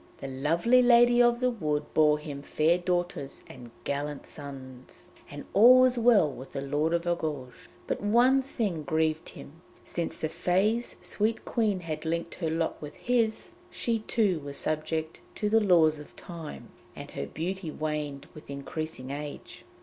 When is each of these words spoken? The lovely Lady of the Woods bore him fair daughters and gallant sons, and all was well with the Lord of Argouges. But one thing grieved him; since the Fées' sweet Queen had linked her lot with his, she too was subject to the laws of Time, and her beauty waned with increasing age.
The 0.17 0.27
lovely 0.27 0.81
Lady 0.81 1.21
of 1.21 1.41
the 1.41 1.51
Woods 1.51 1.85
bore 1.93 2.17
him 2.17 2.41
fair 2.41 2.79
daughters 2.79 3.43
and 3.45 3.69
gallant 3.83 4.25
sons, 4.25 5.09
and 5.29 5.45
all 5.53 5.81
was 5.81 5.95
well 5.95 6.27
with 6.27 6.53
the 6.53 6.61
Lord 6.61 6.91
of 6.95 7.05
Argouges. 7.05 7.67
But 7.85 8.01
one 8.01 8.41
thing 8.41 8.81
grieved 8.81 9.29
him; 9.29 9.61
since 9.85 10.17
the 10.17 10.27
Fées' 10.27 10.95
sweet 11.03 11.45
Queen 11.45 11.81
had 11.81 12.03
linked 12.03 12.33
her 12.33 12.49
lot 12.49 12.81
with 12.81 12.95
his, 12.95 13.51
she 13.69 13.99
too 13.99 14.39
was 14.39 14.57
subject 14.57 15.21
to 15.35 15.49
the 15.49 15.61
laws 15.61 15.99
of 15.99 16.15
Time, 16.15 16.69
and 16.95 17.11
her 17.11 17.27
beauty 17.27 17.69
waned 17.69 18.27
with 18.33 18.49
increasing 18.49 19.11
age. 19.11 19.65